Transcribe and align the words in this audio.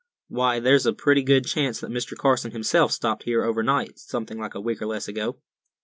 Why, 0.29 0.59
there's 0.59 0.87
a 0.87 0.93
pretty 0.93 1.21
good 1.21 1.45
chance 1.45 1.79
that 1.79 1.91
Mr. 1.91 2.17
Carson 2.17 2.49
himself 2.53 2.91
stopped 2.91 3.21
here 3.21 3.43
over 3.43 3.61
night, 3.61 3.99
something 3.99 4.39
like 4.39 4.55
a 4.55 4.59
week 4.59 4.81
or 4.81 4.87
less 4.87 5.07
ago." 5.07 5.37